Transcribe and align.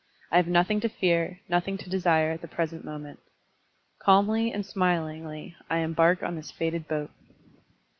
I 0.31 0.37
have 0.37 0.47
nothing 0.47 0.79
to 0.79 0.89
fear, 0.89 1.41
nothing 1.47 1.77
to 1.77 1.87
desire 1.87 2.31
at 2.31 2.41
the 2.41 2.47
present 2.47 2.83
moment. 2.83 3.19
Calmly 3.99 4.51
and 4.51 4.65
smilingly 4.65 5.55
I 5.69 5.77
embark 5.77 6.23
on 6.23 6.35
this 6.37 6.49
fated 6.49 6.87
boat." 6.87 7.11